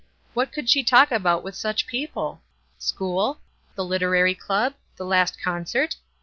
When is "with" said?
1.43-1.53